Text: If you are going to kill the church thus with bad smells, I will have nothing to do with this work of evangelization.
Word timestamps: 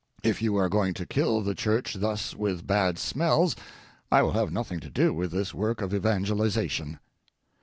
If 0.23 0.41
you 0.41 0.55
are 0.55 0.67
going 0.67 0.95
to 0.95 1.05
kill 1.05 1.41
the 1.43 1.53
church 1.53 1.93
thus 1.99 2.35
with 2.35 2.65
bad 2.65 2.97
smells, 2.97 3.55
I 4.11 4.23
will 4.23 4.31
have 4.31 4.51
nothing 4.51 4.79
to 4.79 4.89
do 4.89 5.13
with 5.13 5.31
this 5.31 5.53
work 5.53 5.79
of 5.79 5.93
evangelization. 5.93 6.97